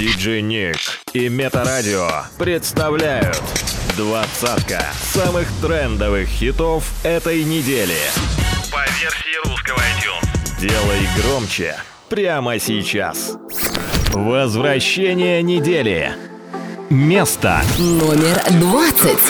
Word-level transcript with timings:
Диджей 0.00 0.40
Ник 0.40 0.78
и 1.12 1.28
Метарадио 1.28 2.08
представляют 2.38 3.38
двадцатка 3.98 4.82
самых 5.12 5.46
трендовых 5.60 6.26
хитов 6.26 6.90
этой 7.04 7.44
недели. 7.44 7.98
По 8.72 8.80
версии 8.98 9.46
русского 9.46 9.76
iTunes. 9.76 10.58
Делай 10.58 11.06
громче 11.20 11.76
прямо 12.08 12.58
сейчас. 12.58 13.36
Возвращение 14.14 15.42
недели. 15.42 16.14
Место 16.88 17.60
номер 17.78 18.42
двадцать. 18.52 19.20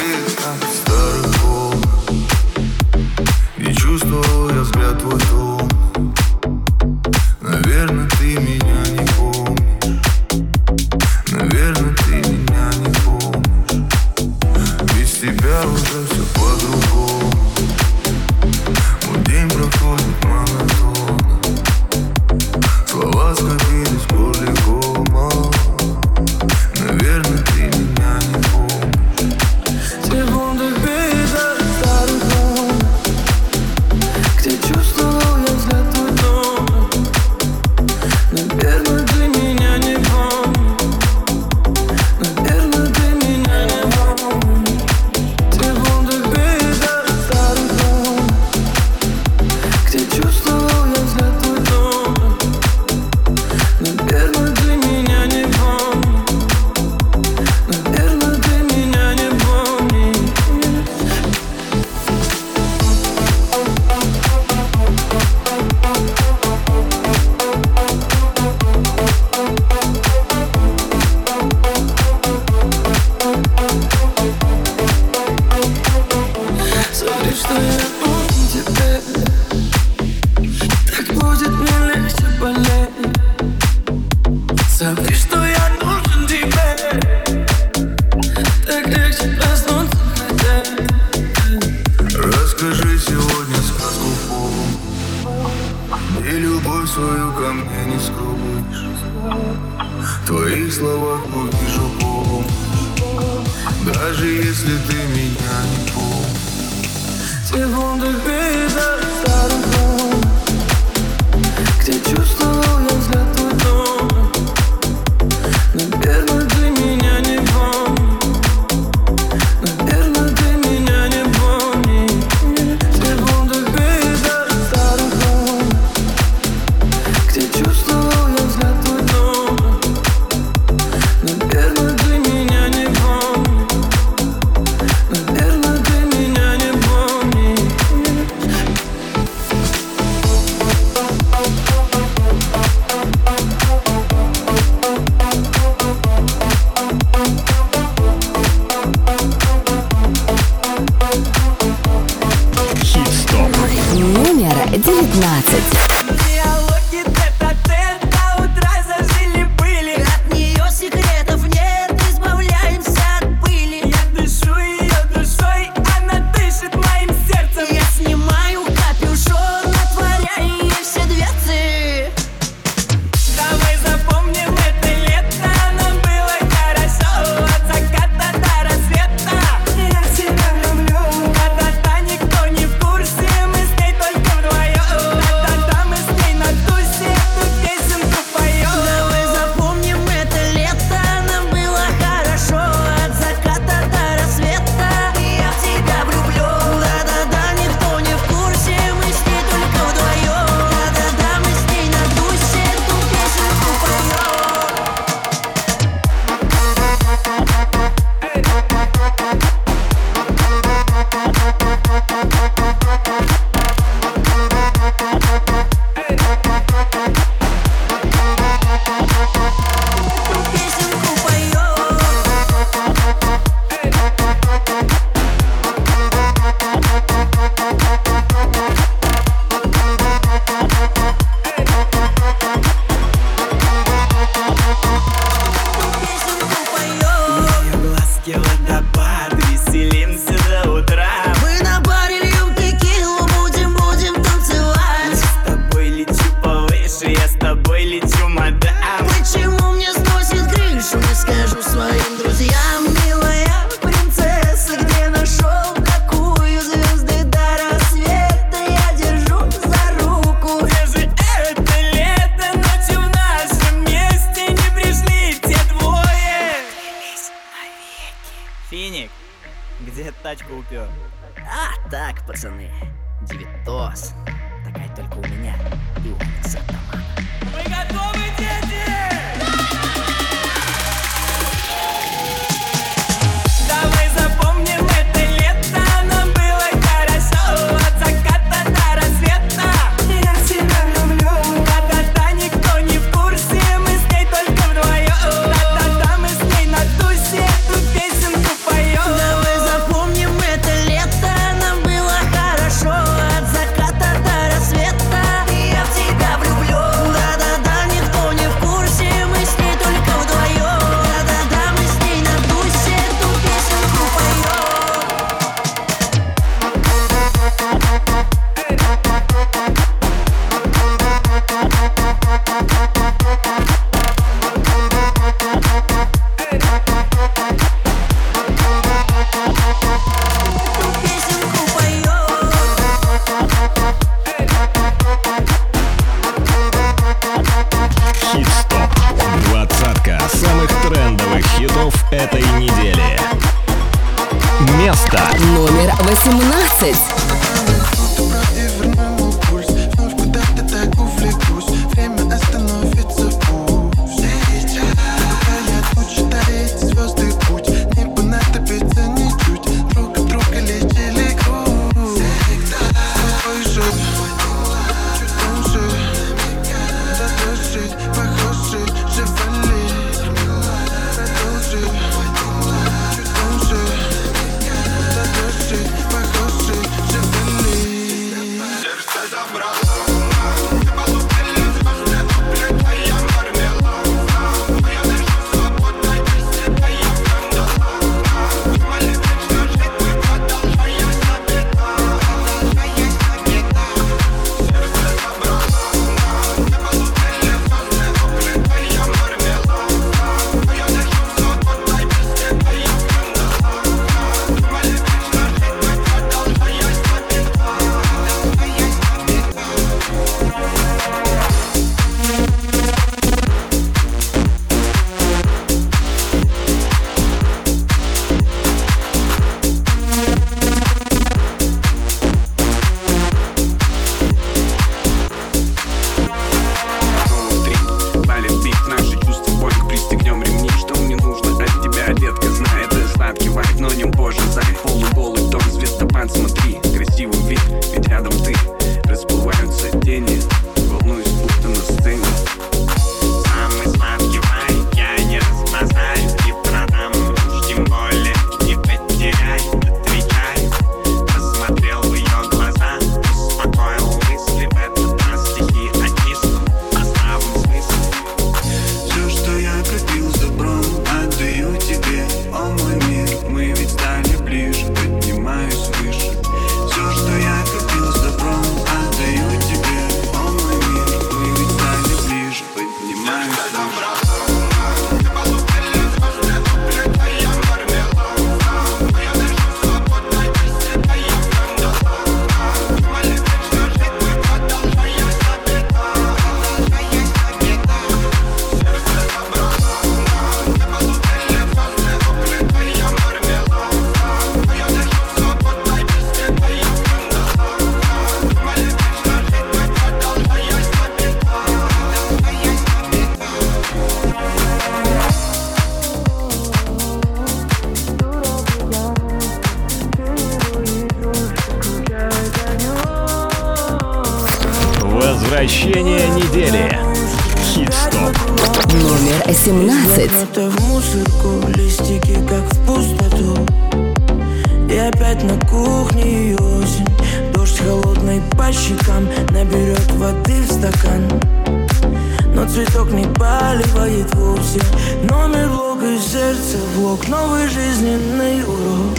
Блок 537.00 537.28
новый 537.28 537.66
жизненный 537.66 538.62
урок. 538.62 539.16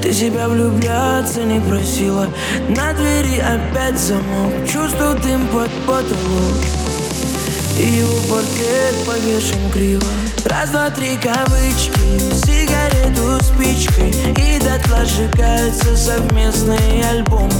Ты 0.00 0.10
себя 0.10 0.48
влюбляться 0.48 1.42
не 1.44 1.60
просила 1.60 2.26
На 2.70 2.94
двери 2.94 3.40
опять 3.40 3.98
замок. 3.98 4.54
Чувствую 4.66 5.18
дым 5.20 5.46
под 5.48 5.68
потолок. 5.86 6.56
И 7.78 7.82
его 7.82 8.16
портрет 8.26 8.94
повешен 9.06 9.70
криво. 9.70 10.06
Раз, 10.46 10.70
два, 10.70 10.88
три 10.88 11.18
кавычки 11.18 11.92
Сигарету 12.46 13.44
спичкой. 13.44 14.08
И 14.38 14.58
дотла 14.58 15.04
сжигаются 15.04 15.94
совместные 15.94 17.04
альбомы. 17.04 17.52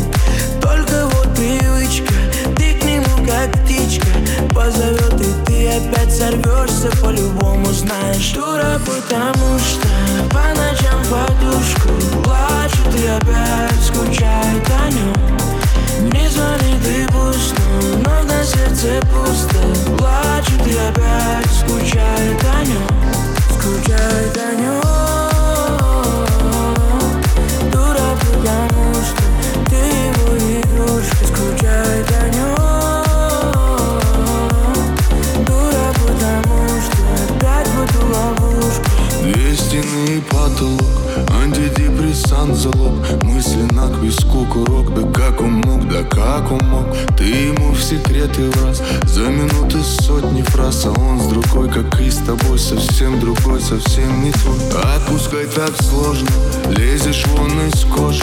Только 0.62 1.04
вот 1.04 1.36
привычка 1.36 2.14
Ты 2.56 2.81
как 3.26 3.52
птичка. 3.64 4.06
Позовет 4.54 5.20
и 5.20 5.44
ты 5.46 5.68
опять 5.68 6.14
сорвешься 6.14 6.90
По-любому 7.00 7.66
знаешь. 7.66 8.32
Дура, 8.32 8.80
потому 8.84 9.58
что 9.58 9.88
По 10.30 10.48
ночам 10.54 11.00
подушку 11.10 11.88
Плачет 12.22 13.00
и 13.00 13.06
опять 13.06 13.82
скучает 13.84 14.70
о 14.84 14.90
нем 14.90 15.32
не 16.02 16.28
звонит 16.28 16.84
и 16.84 17.06
пусто, 17.12 17.62
но 18.04 18.22
на 18.24 18.44
сердце 18.44 19.00
пусто. 19.12 19.58
Плачет 19.96 20.66
и 20.66 20.76
опять 20.76 21.52
скучает 21.60 22.44
о 22.44 22.64
нем 22.64 22.88
Скучает 23.50 24.36
о 24.36 24.54
нем 24.60 24.82
Дура, 27.70 28.16
потому 28.20 28.94
что 28.94 29.22
ты 29.70 29.76
его 29.76 30.36
игрушка. 30.60 31.24
Скучает 31.24 32.10
о 32.20 32.28
нем 32.30 32.61
потолок. 40.52 40.82
Антидепрессант 41.42 42.56
залог. 42.56 42.94
Мысленно 43.22 43.88
к 43.88 44.02
виску 44.02 44.46
курок 44.46 44.94
Да 44.94 45.02
как 45.12 45.40
он 45.40 45.54
мог, 45.64 45.88
да 45.88 46.02
как 46.02 46.50
он 46.50 46.60
мог. 46.68 46.86
Ты 47.16 47.24
ему 47.24 47.72
в 47.72 47.82
секреты 47.82 48.50
в 48.50 48.64
раз 48.64 48.82
За 49.04 49.22
минуты 49.22 49.82
сотни 49.82 50.42
фраз 50.42 50.86
А 50.86 50.90
он 50.90 51.20
с 51.20 51.26
другой, 51.26 51.68
как 51.70 52.00
и 52.00 52.10
с 52.10 52.16
тобой 52.18 52.58
Совсем 52.58 53.20
другой, 53.20 53.60
совсем 53.60 54.22
не 54.22 54.32
твой. 54.32 54.58
Отпускать 54.96 55.54
так 55.54 55.72
сложно 55.82 56.28
Лезешь 56.68 57.26
вон 57.28 57.50
из 57.68 57.84
кожи. 57.84 58.22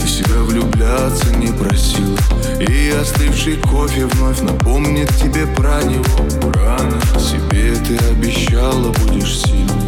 Ты 0.00 0.08
себя, 0.08 0.40
влюбляться 0.40 1.34
не 1.36 1.48
просила. 1.52 2.18
И 2.60 2.90
остывший 2.90 3.56
кофе 3.56 4.06
вновь 4.06 4.40
напомнит 4.40 5.08
тебе 5.16 5.46
про 5.46 5.82
него. 5.82 6.52
Рано 6.54 7.00
себе 7.18 7.74
ты 7.76 7.96
обещала 8.10 8.92
будешь 8.92 9.38
сильной 9.38 9.81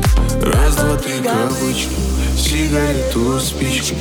Раз, 0.44 0.76
два, 0.76 0.96
три 0.98 1.22
кавычки 1.22 1.88
Сигарету 2.36 3.40
спички 3.40 3.96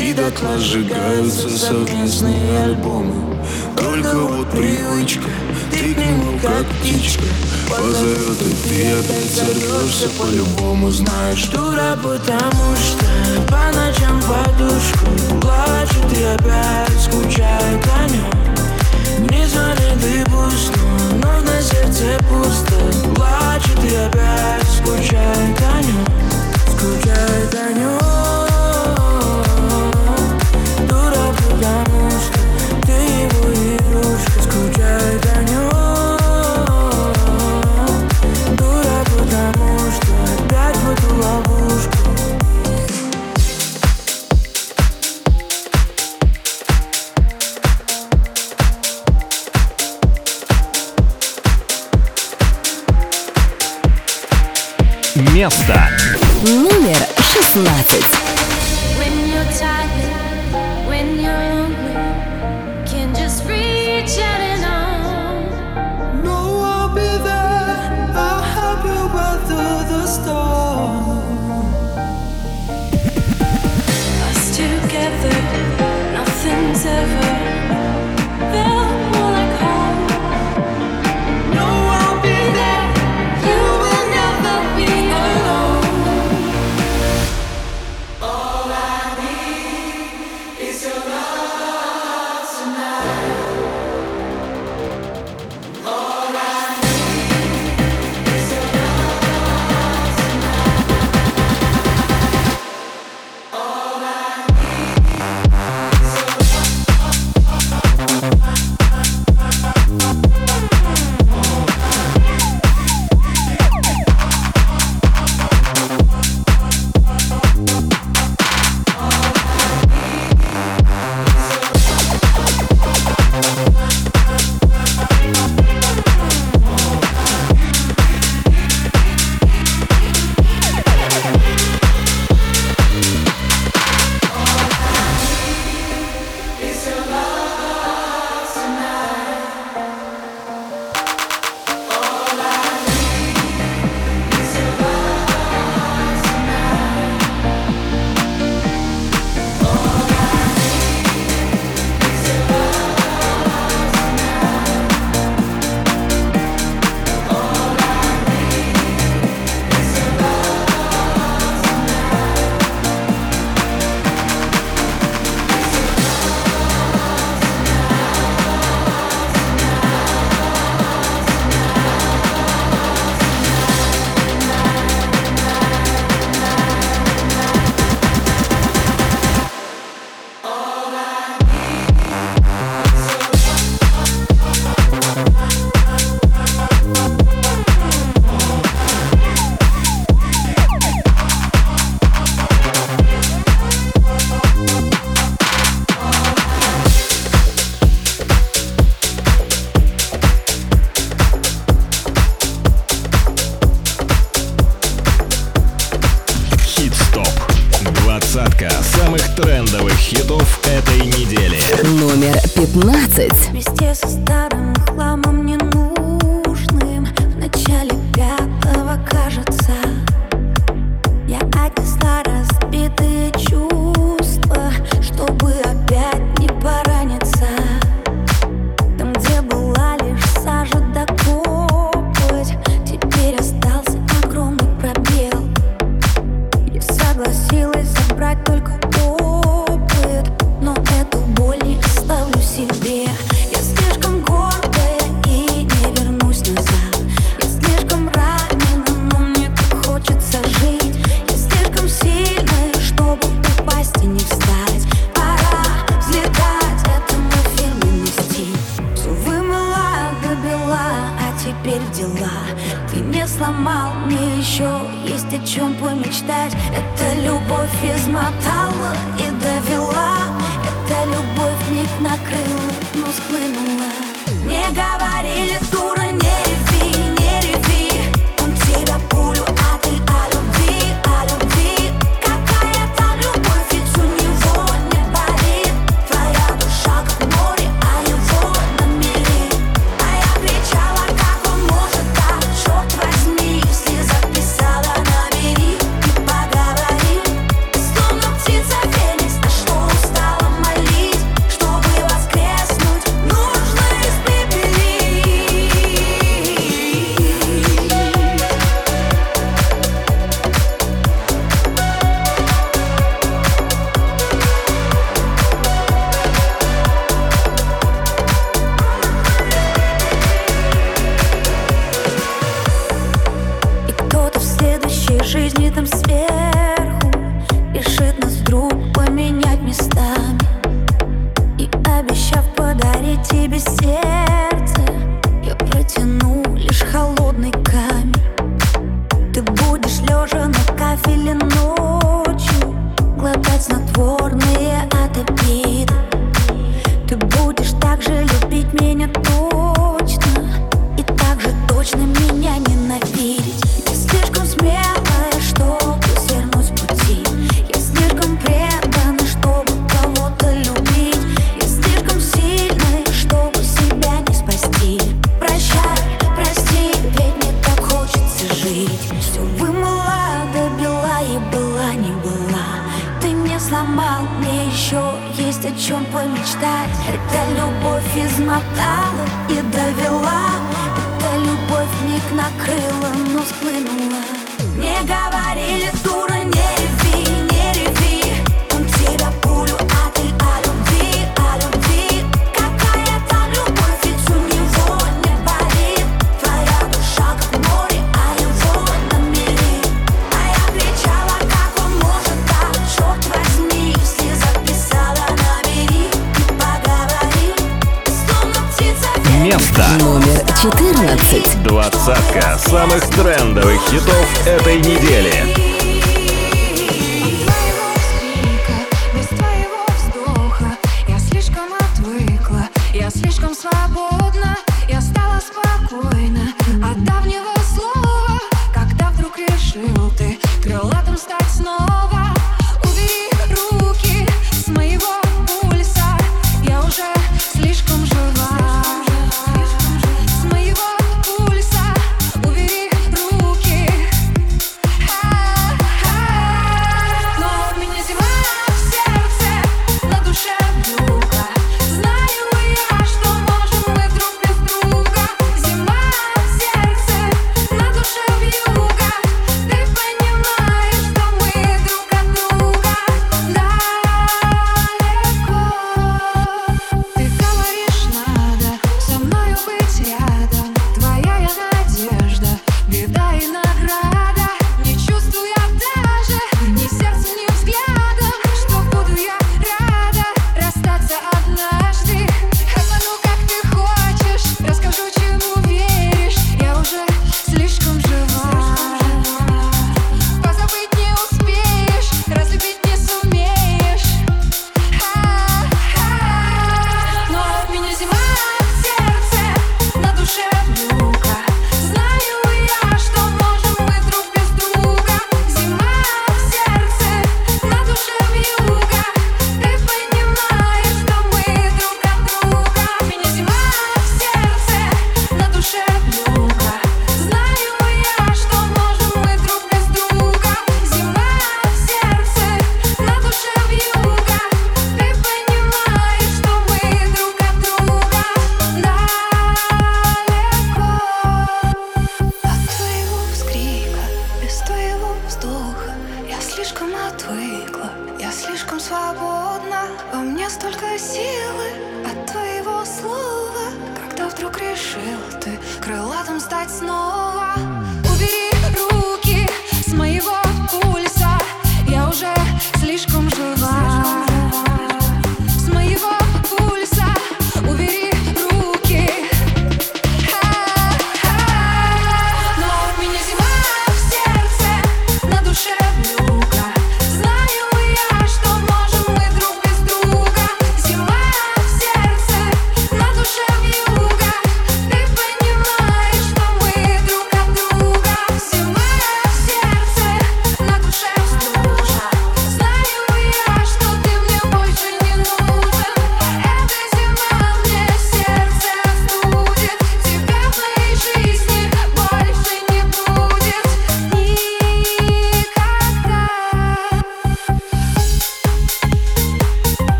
И 0.00 0.12
дотла 0.12 0.56
сжигаются 0.56 1.48
совместные 1.48 2.62
альбомы. 2.62 3.36
Только 3.76 4.14
вот 4.14 4.48
привычка 4.50 5.28
Ты 5.72 5.94
к 5.94 5.98
нему 5.98 6.38
как 6.40 6.66
птичка. 6.66 7.24
Позовет 7.68 8.40
И 8.42 8.68
ты 8.68 8.92
опять 8.92 9.34
сорвешься 9.34 10.08
по-любому, 10.20 10.88
знаешь. 10.92 11.46
Дура, 11.46 11.98
потому 12.00 12.76
что 12.76 13.04
по 13.48 13.76
ночам 13.76 14.22
подушку 14.22 15.40
Плачет 15.40 16.16
и 16.16 16.22
опять 16.22 16.57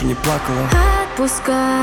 больше 0.00 0.06
не 0.06 0.14
плакала. 0.14 0.68
Отпускаю 1.04 1.79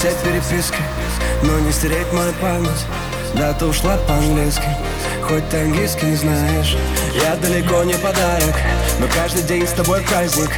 вся 0.00 0.12
переписка 0.24 0.78
Но 1.42 1.58
не 1.60 1.72
стереть 1.72 2.10
мою 2.12 2.32
память. 2.40 2.86
Да 3.34 3.52
ты 3.52 3.66
ушла 3.66 3.98
по-английски 4.08 4.64
Хоть 5.22 5.46
ты 5.50 5.58
английский 5.58 6.06
не 6.06 6.16
знаешь. 6.16 6.76
Я 7.14 7.36
далеко 7.36 7.84
не 7.84 7.94
подарок 7.94 8.56
Но 8.98 9.06
каждый 9.14 9.42
день 9.42 9.66
с 9.66 9.72
тобой 9.72 10.00
праздник. 10.00 10.50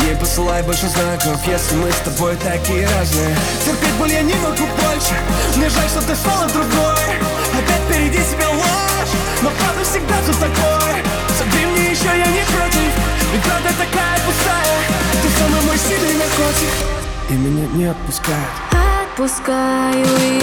Не 0.00 0.16
посылай 0.16 0.62
больше 0.62 0.88
знаков 0.88 1.38
Если 1.46 1.76
мы 1.76 1.92
с 1.92 1.96
тобой 1.96 2.36
такие 2.36 2.88
разные. 2.96 3.36
Терпеть 3.66 3.94
боль 3.98 4.12
я 4.12 4.22
не 4.22 4.34
могу 4.34 4.64
больше 4.64 5.14
Мне 5.56 5.68
жаль, 5.68 5.88
что 5.90 6.00
ты 6.00 6.14
стала 6.16 6.46
другой. 6.48 7.06
Опять 7.52 7.82
впереди 7.86 8.22
себя 8.24 8.48
ложь 8.48 9.14
Но 9.42 9.50
правда 9.50 9.84
всегда 9.84 10.16
тут 10.24 10.38
такой. 10.40 10.96
Согри 11.36 11.66
мне 11.66 11.90
еще, 11.90 12.08
я 12.08 12.26
не 12.32 12.44
против 12.48 12.92
Ведь 13.30 13.42
правда 13.42 13.68
такая 13.76 14.18
пустая. 14.24 14.78
Ты 15.20 15.28
самый 15.38 15.60
мой 15.66 15.76
сильный 15.76 16.14
наркотик 16.14 16.96
и 17.28 17.32
меня 17.32 17.66
не 17.74 17.84
отпускает 17.86 18.85
отпускаю 19.16 20.04
и 20.04 20.40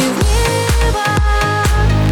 ветра 0.89 1.13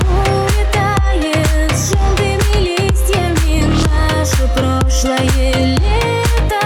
улетает 0.05 1.71
с 1.75 1.89
жёлтыми 1.89 2.53
листьями. 2.59 3.65
Наше 3.89 4.47
прошлое 4.55 5.65
лето 5.65 6.65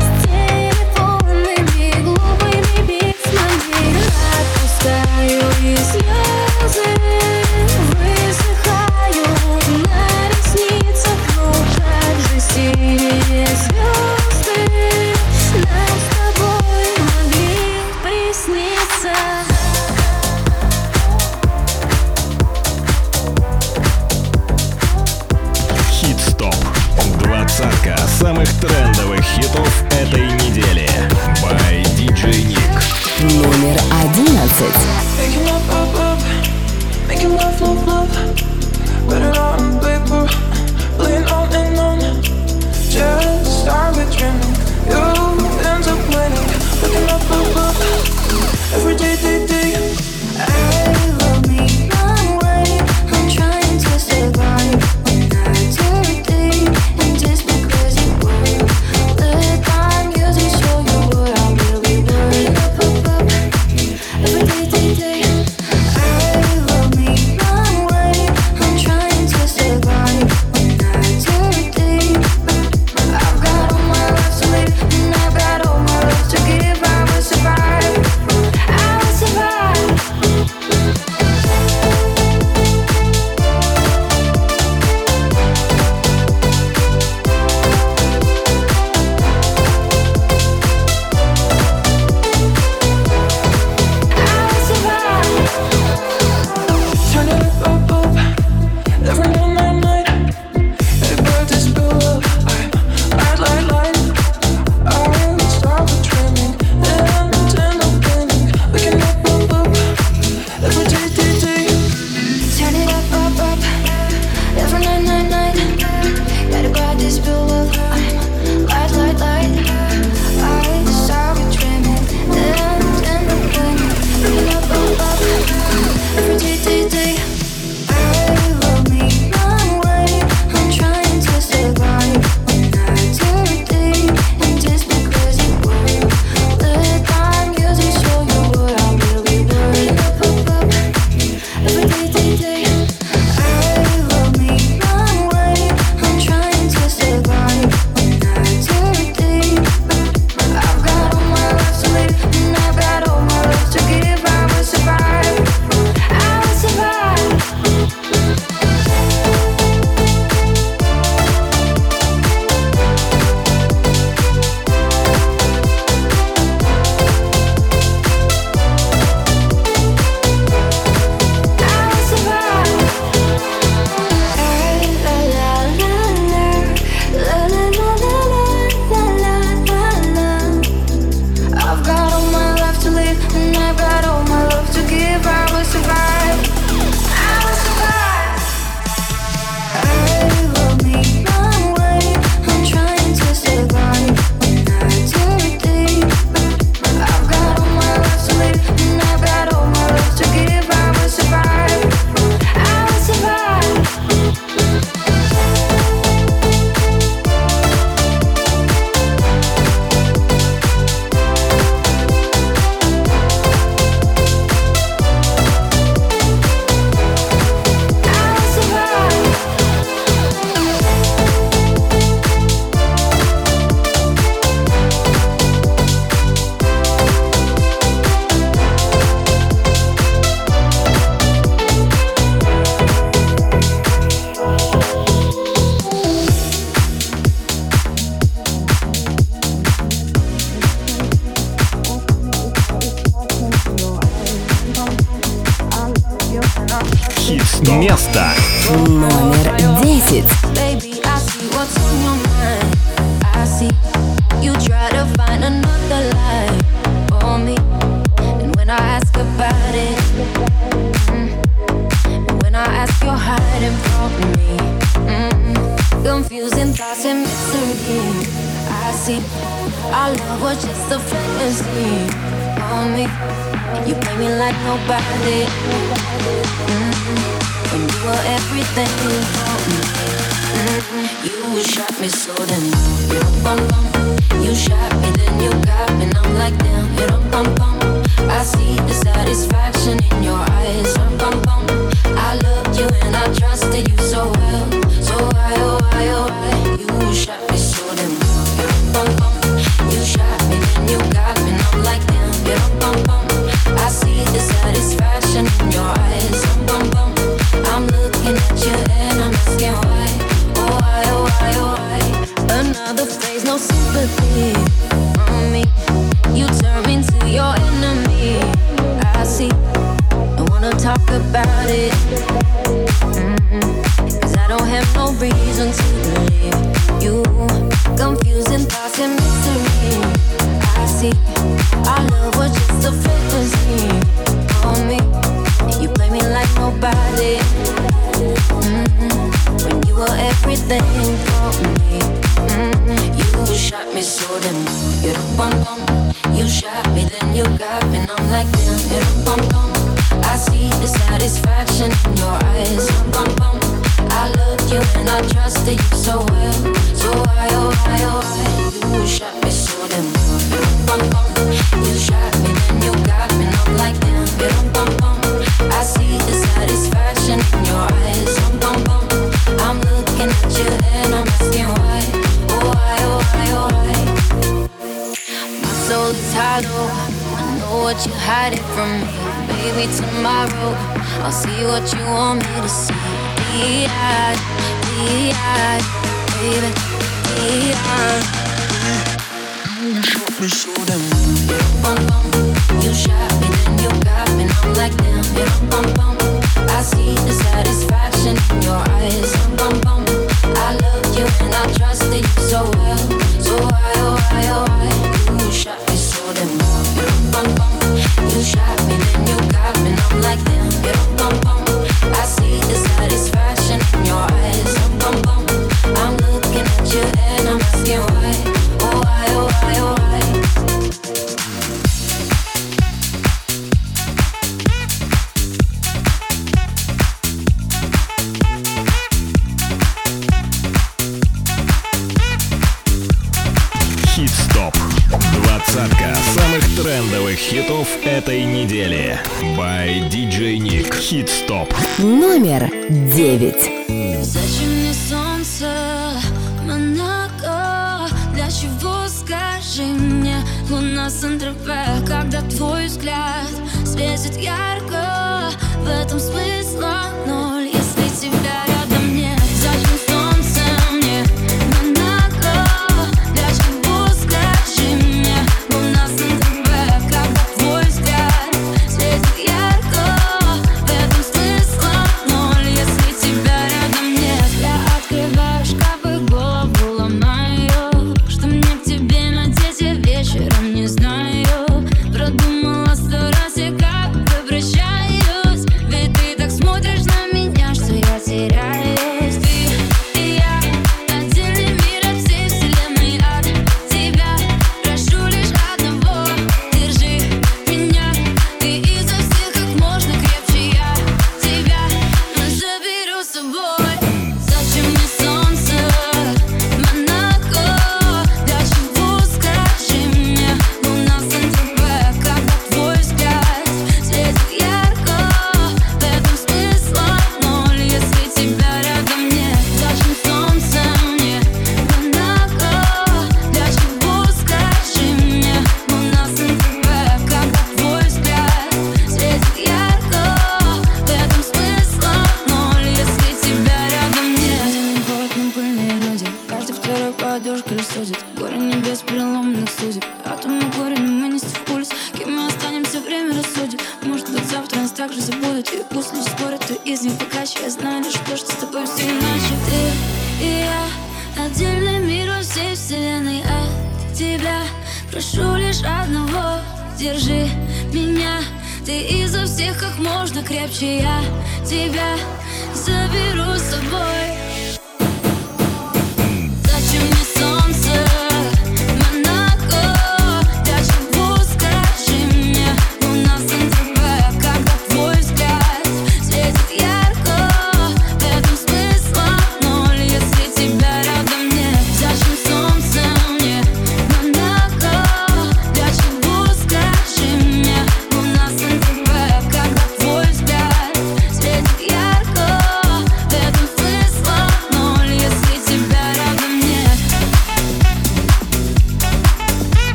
с 0.00 0.22
телефонными 0.26 2.02
глубокими 2.02 2.86
письмами. 2.86 3.96
Отпускаю 4.38 5.40
вниз. 5.60 5.86
слезы 5.92 7.45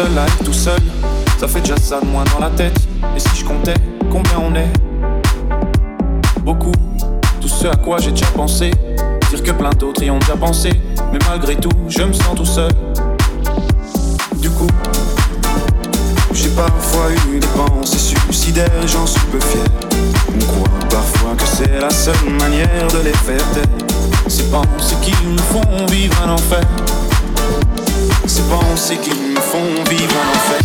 à 0.00 0.26
être 0.26 0.44
tout 0.44 0.52
seul. 0.52 0.80
Ça 1.38 1.46
fait 1.46 1.60
déjà 1.60 1.76
ça 1.76 2.00
de 2.00 2.06
moins 2.06 2.24
dans 2.32 2.38
la 2.38 2.50
tête. 2.50 2.76
Et 3.14 3.20
si 3.20 3.28
je 3.36 3.44
comptais 3.44 3.74
combien 4.10 4.38
on 4.38 4.54
est? 4.54 4.70
Beaucoup. 6.42 6.72
Tout 7.40 7.48
ce 7.48 7.66
à 7.66 7.76
quoi 7.76 7.98
j'ai 7.98 8.10
déjà 8.10 8.26
pensé. 8.26 8.70
Dire 9.28 9.42
que 9.42 9.50
plein 9.52 9.70
d'autres 9.70 10.02
y 10.02 10.10
ont 10.10 10.18
déjà 10.18 10.36
pensé. 10.36 10.70
Mais 11.12 11.18
malgré 11.28 11.56
tout, 11.56 11.70
je 11.88 12.02
me 12.02 12.12
sens 12.12 12.34
tout 12.34 12.46
seul. 12.46 12.70
Du 14.38 14.48
coup, 14.50 14.68
j'ai 16.32 16.50
parfois 16.50 17.10
eu 17.12 17.38
des 17.38 17.46
pensées 17.48 17.98
suicidaires 17.98 18.70
j'en 18.86 19.06
suis 19.06 19.20
peu 19.26 19.40
fier. 19.40 19.64
On 20.34 20.44
croit 20.46 20.88
parfois 20.88 21.34
que 21.36 21.44
c'est 21.44 21.78
la 21.78 21.90
seule 21.90 22.14
manière 22.38 22.88
de 22.92 23.04
les 23.04 23.12
faire 23.12 23.44
taire. 23.52 23.64
Ces 24.28 24.44
pensées 24.44 24.96
qui 25.02 25.12
nous 25.26 25.38
font 25.38 25.86
vivre 25.86 26.16
un 26.26 26.30
enfer. 26.32 26.64
Ces 28.30 28.42
pensées 28.42 28.96
qui 28.98 29.10
me 29.10 29.40
font 29.40 29.58
vivre 29.90 30.14
un 30.14 30.28
enfer. 30.30 30.60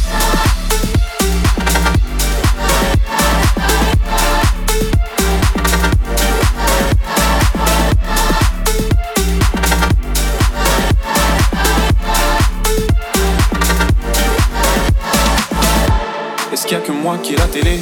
Est-ce 16.53 16.67
qu'il 16.67 16.77
y 16.77 16.79
a 16.79 16.83
que 16.83 16.91
moi 16.91 17.17
qui 17.17 17.33
ai 17.33 17.37
la 17.37 17.47
télé 17.47 17.79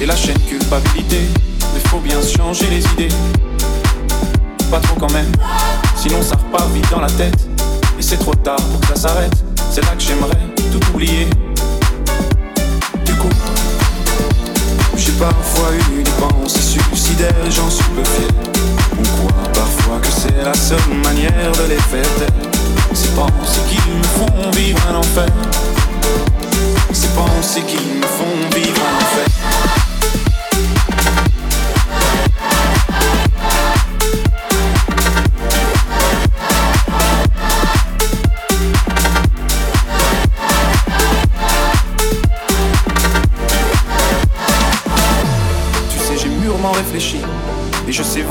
et 0.00 0.06
la 0.06 0.16
chaîne 0.16 0.40
culpabilité? 0.40 1.20
Mais 1.72 1.80
faut 1.88 2.00
bien 2.00 2.18
changer 2.20 2.66
les 2.66 2.84
idées. 2.84 3.14
Pas 4.72 4.80
trop 4.80 4.96
quand 4.98 5.12
même, 5.12 5.30
sinon 5.94 6.20
ça 6.20 6.34
repart 6.34 6.68
vite 6.72 6.90
dans 6.90 7.00
la 7.00 7.10
tête. 7.10 7.53
Et 7.98 8.02
c'est 8.02 8.16
trop 8.16 8.34
tard 8.34 8.56
pour 8.56 8.80
que 8.80 8.86
ça 8.88 9.08
s'arrête. 9.08 9.44
C'est 9.70 9.82
là 9.82 9.92
que 9.96 10.02
j'aimerais 10.02 10.38
tout 10.72 10.80
oublier. 10.92 11.26
Du 13.04 13.14
coup, 13.14 13.28
j'ai 14.96 15.12
parfois 15.12 15.70
eu 15.90 16.02
des 16.02 16.10
pensées 16.12 16.60
suicidaires 16.60 17.32
j'en 17.50 17.70
suis 17.70 17.84
peu 17.96 18.04
fier. 18.04 18.28
On 18.98 19.02
croit 19.02 19.52
parfois 19.52 19.98
que 20.00 20.08
c'est 20.08 20.44
la 20.44 20.54
seule 20.54 20.78
manière 21.02 21.52
de 21.52 21.68
les 21.68 21.80
faire 21.80 22.14
taire. 22.18 22.50
Ces 22.92 23.08
pensées 23.08 23.60
qui 23.68 23.76
me 23.76 24.02
font 24.02 24.50
vivre 24.50 24.80
un 24.90 24.96
enfer. 24.96 25.28
Ces 26.92 27.08
pensées 27.08 27.62
qui 27.62 27.76
me 27.76 28.02
font 28.02 28.56
vivre 28.56 28.80
un 28.80 28.96
enfer. 29.02 29.83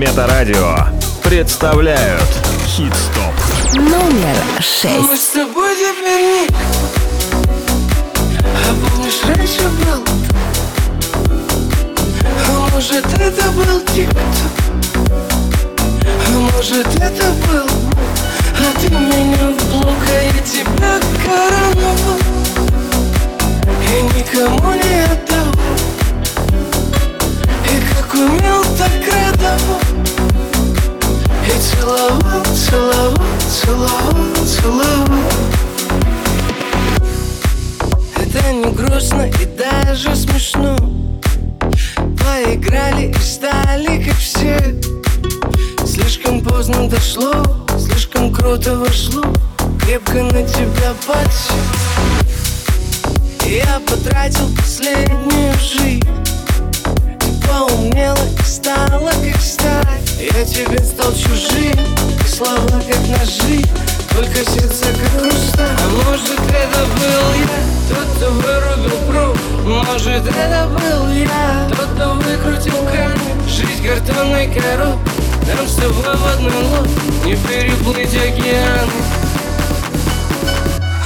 Метарадио 0.00 0.86
представляют 1.22 2.26
Хит-стоп. 2.66 3.34
Номер 3.74 4.34
Мы 4.56 4.62
шесть. 4.62 5.22
с 5.22 5.28
тобой 5.28 5.74
теперь 5.76 6.48
никто 6.48 6.56
А 8.40 8.74
помнишь, 8.80 9.20
раньше 9.28 9.60
был 9.68 10.02
А 12.48 12.68
может, 12.72 13.04
это 13.04 13.50
был 13.50 13.80
тик-ток 13.94 14.22
А 16.26 16.30
может, 16.30 16.86
это 16.86 17.26
был 17.46 17.68
А 18.56 18.80
ты 18.80 18.88
меня 18.88 19.50
в 19.50 19.68
блок, 19.68 20.02
а 20.08 20.22
я 20.22 20.40
тебя 20.42 20.98
короновал 21.26 22.18
И 23.86 24.18
никому 24.18 24.72
не 24.72 25.04
отдавал 25.04 25.49
И 28.10 28.12
как 28.12 28.14
умел, 28.14 28.62
так 28.76 28.90
радовал 29.12 29.80
И 31.46 31.50
целовал, 31.60 32.44
целовал, 32.54 33.16
целовал, 33.48 34.46
целовал. 34.46 35.06
Это 38.16 38.52
не 38.52 38.72
грустно 38.72 39.30
и 39.40 39.46
даже 39.46 40.14
смешно. 40.16 40.76
Поиграли 41.96 43.10
и 43.10 43.18
стали 43.20 44.02
как 44.02 44.16
все. 44.16 44.58
Слишком 45.86 46.40
поздно 46.42 46.88
дошло, 46.88 47.44
слишком 47.78 48.32
круто 48.32 48.76
вошло. 48.76 49.24
Крепко 49.84 50.22
на 50.22 50.42
тебя 50.42 50.94
подсел. 51.06 51.56
Я 53.44 53.80
потратил 53.80 54.48
последнюю 54.56 55.54
жизнь 55.58 56.29
поумнела 57.46 58.18
и 58.38 58.42
стала 58.44 59.10
как 59.10 59.40
сталь. 59.40 60.00
Я 60.18 60.44
тебе 60.44 60.78
стал 60.84 61.12
чужим, 61.12 61.78
и 62.24 62.28
слова 62.28 62.80
как 62.88 63.00
ножи. 63.08 63.64
Только 64.14 64.38
сердце 64.50 64.86
как 64.86 65.22
хрусталь 65.22 65.76
А 65.78 65.88
может 65.88 66.40
это 66.48 66.84
был 66.96 67.26
я, 67.38 67.60
тот, 67.88 68.06
кто 68.16 68.30
вырубил 68.32 68.98
пруд. 69.08 69.38
Может 69.64 70.26
это 70.26 70.68
был 70.68 71.12
я, 71.12 71.68
тот, 71.70 71.88
кто 71.94 72.14
выкрутил 72.14 72.84
кран 72.90 73.18
Жизнь 73.46 73.86
картонной 73.86 74.48
коробкой 74.48 75.20
нам 75.56 75.66
с 75.66 75.74
тобой 75.74 76.16
в 76.16 76.26
одной 76.26 76.62
лодке 76.64 76.90
Не 77.24 77.36
переплыть 77.36 78.14
океаны. 78.14 78.92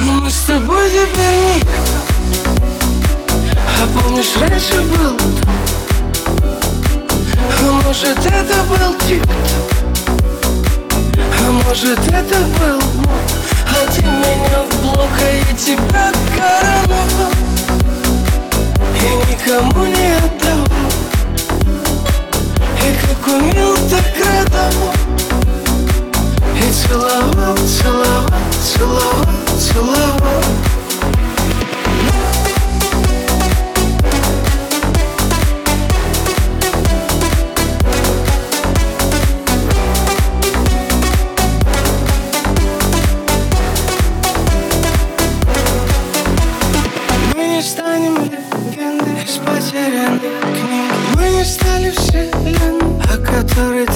Мы 0.01 0.31
с 0.31 0.43
тобой 0.43 0.91
теперь 0.91 1.57
никто 1.57 1.71
А 3.57 4.03
помнишь, 4.03 4.37
раньше 4.39 4.83
был 4.83 5.54
А 7.59 7.73
может, 7.85 8.19
это 8.19 8.63
был 8.69 8.95
тик-ток 9.07 9.71
А 11.41 11.51
может, 11.51 11.99
это 11.99 12.39
был 12.59 12.81
мой? 13.03 13.25
А 13.69 13.93
ты 13.93 14.03
меня 14.03 14.63
в 14.71 14.83
блок, 14.83 15.11
а 15.21 15.31
я 15.31 15.57
тебя 15.57 16.13
короновал 16.37 17.33
И 18.95 19.33
никому 19.33 19.85
не 19.87 20.17
отдавал 20.17 20.75
и 22.85 22.93
как 22.97 23.27
умел, 23.29 23.75
так 23.89 24.05
радовал 24.21 24.93
И 26.55 26.73
целовал, 26.73 27.57
целовал, 27.57 28.29
целовал, 28.63 29.27
целовал 29.59 30.45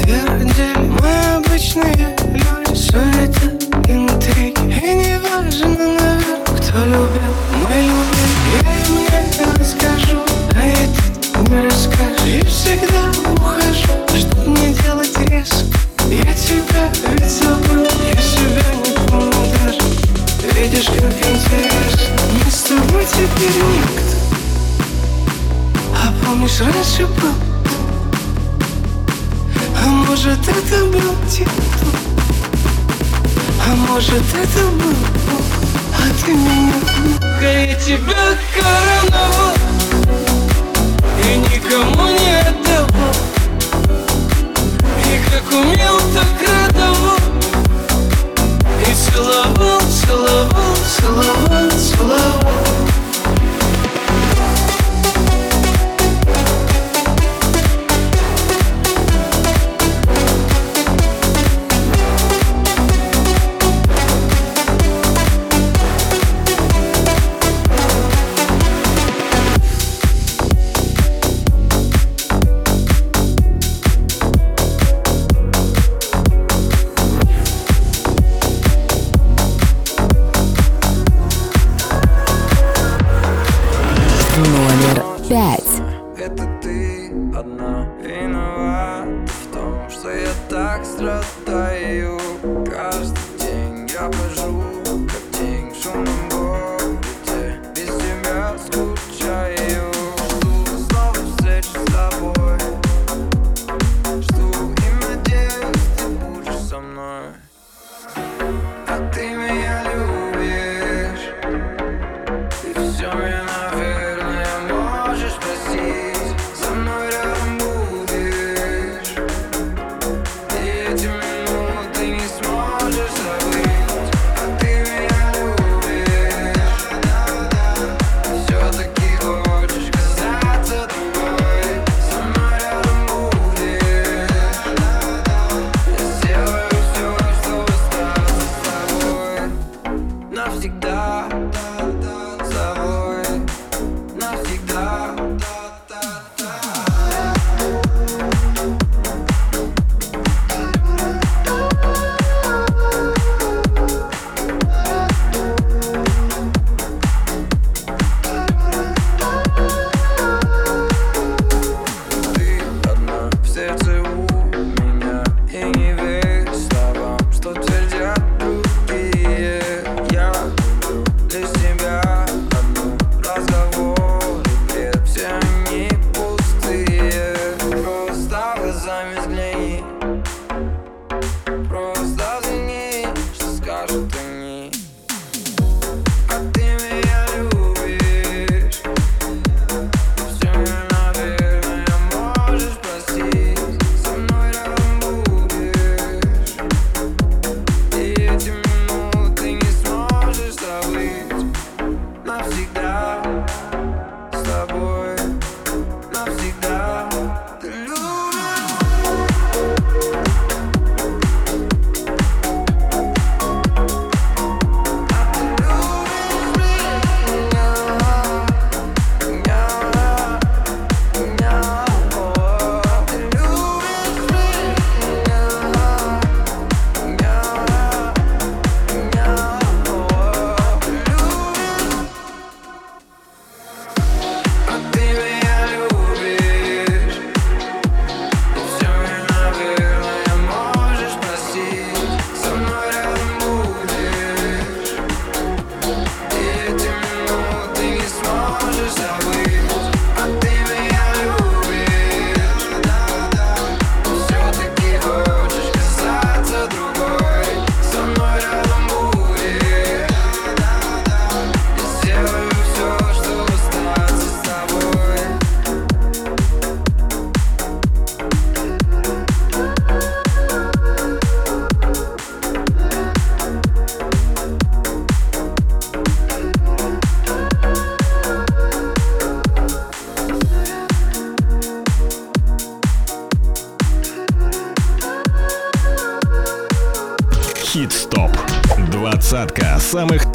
Мы 0.09 1.37
обычные 1.37 2.17
люди, 2.33 2.97
это 2.97 3.47
интриги. 3.93 4.57
И 4.65 4.95
не 4.95 5.19
важно, 5.19 6.19
кто 6.47 6.79
любил, 6.87 7.35
мы 7.53 7.75
любим. 7.83 8.33
Я 8.57 8.73
не 8.89 9.07
расскажу, 9.59 10.21
а 10.55 10.61
это 10.65 11.51
не 11.51 11.61
расскажешь. 11.61 12.27
И 12.27 12.43
всегда 12.47 13.03
ухожу, 13.35 13.93
чтоб 14.19 14.47
не 14.47 14.73
делать 14.73 15.19
резко 15.29 15.67
Я 16.09 16.33
тебя 16.33 16.91
ведь 17.13 17.31
забыл, 17.31 17.85
я 17.85 18.23
себя 18.23 18.65
не 18.83 18.93
помню 19.09 19.33
Видишь, 20.55 20.87
как 20.87 21.13
интересно 21.29 22.17
Мы 22.95 23.03
с 23.03 23.11
теперь 23.11 23.63
никто. 23.75 24.17
А 25.95 26.15
помнишь, 26.25 26.61
раньше 26.61 27.07
был 27.21 27.48
А 29.81 29.87
может, 29.87 30.39
это 30.49 30.85
был 30.87 31.15
тик-ток 31.31 31.95
А 33.67 33.75
может, 33.75 34.23
это 34.35 34.67
был 34.67 34.97
Бог, 35.27 35.43
А 35.95 36.25
ты 36.25 36.33
меня 36.33 36.75
а 37.41 37.51
я 37.51 37.75
тебя 37.77 38.37
короновал. 38.55 39.55
И 41.23 41.37
никому 41.39 42.09
не 42.09 42.41
отдавал. 42.41 43.15
И 45.05 45.31
как 45.31 45.53
умел, 45.53 45.99
так 46.15 46.49
радовал. 46.49 47.19
И 48.83 48.95
целовал, 48.95 49.81
целовал, 50.05 50.77
целовал, 50.99 51.71
целовал 51.71 52.88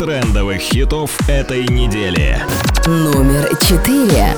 трендовых 0.03 0.59
хитов 0.59 1.17
этой 1.29 1.65
недели. 1.65 2.37
Номер 2.85 3.49
четыре. 3.61 4.35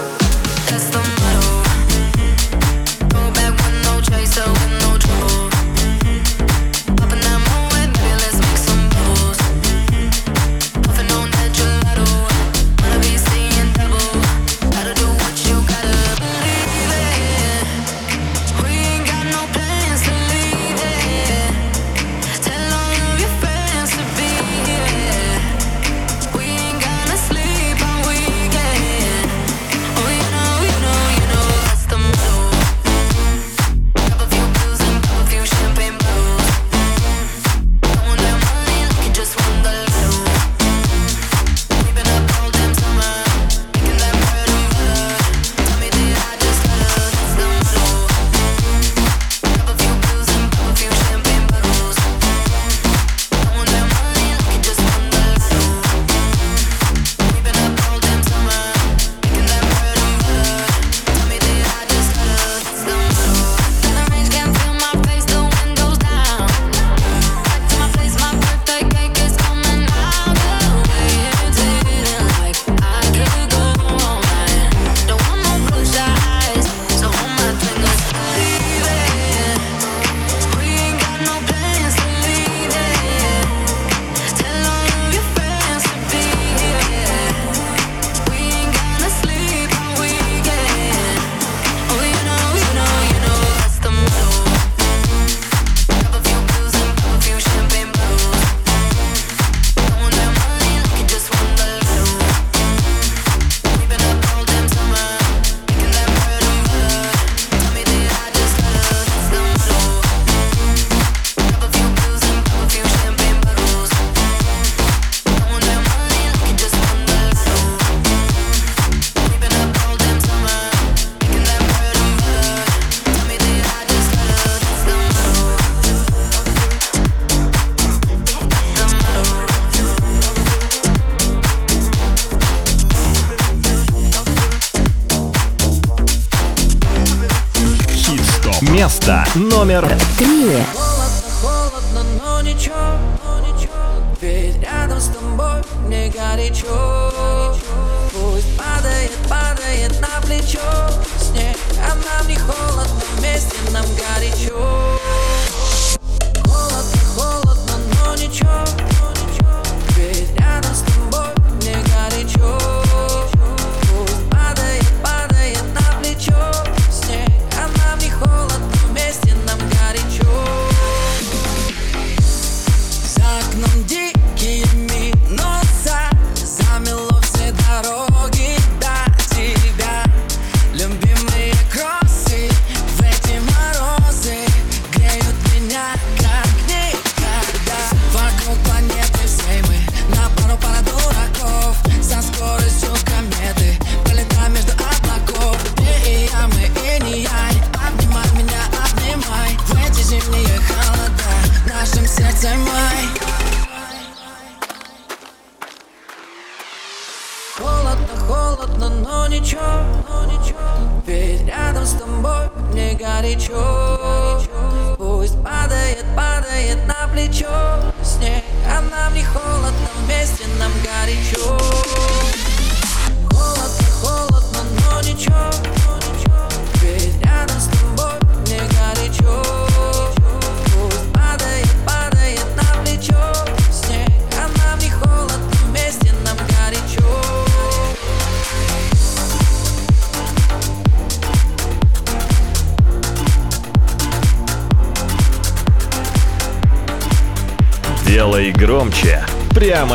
номер 139.65 139.89
три. 140.15 140.54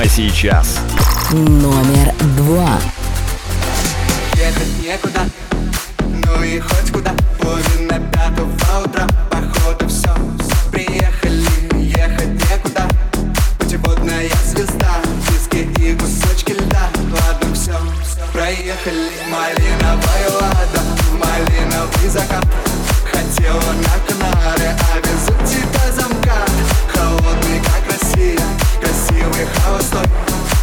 прямо 0.01 0.09
сейчас. 0.09 0.70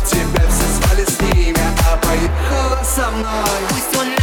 тебя 0.07 0.47
все 0.49 0.67
звали 0.77 1.05
с 1.05 1.21
ними, 1.21 1.59
а 1.91 1.97
поехала 1.97 2.83
со 2.83 3.11
мной. 3.11 3.45
Пусть 3.69 3.95
он 3.97 4.16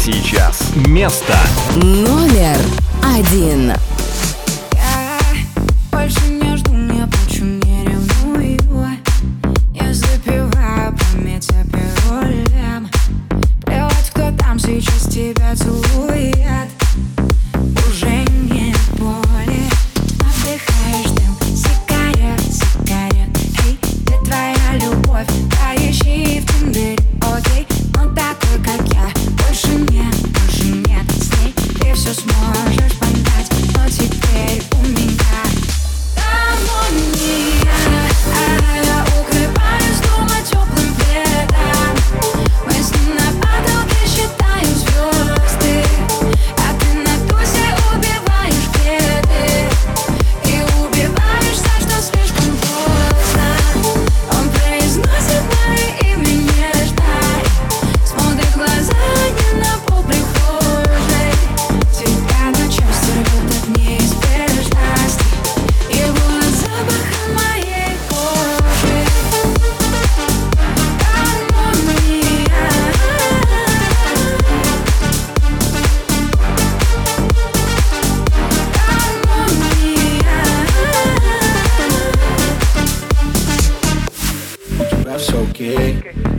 сейчас 0.00 0.70
место 0.86 1.36
номер 1.76 2.56
один. 3.04 3.74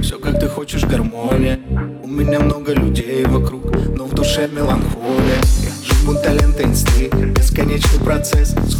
Все 0.01 0.17
как 0.19 0.39
ты 0.39 0.47
хочешь, 0.47 0.83
гармония. 0.83 1.59
У 2.03 2.07
меня 2.07 2.39
много 2.39 2.73
людей 2.73 3.25
вокруг, 3.25 3.65
но 3.95 4.05
в 4.05 4.13
душе 4.13 4.47
меланхолия. 4.51 5.41
Живу 5.83 6.15
талент 6.15 6.59
инсты, 6.59 7.09
бесконечный 7.09 7.99
процесс 7.99 8.49
с 8.51 8.75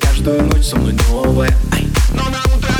Каждую 0.00 0.44
ночь 0.44 0.64
со 0.64 0.76
мной 0.76 0.94
новая, 1.10 1.54
но 2.14 2.22
на 2.24 2.56
утро 2.56 2.75